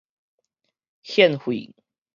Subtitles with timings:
[1.03, 1.73] 獻血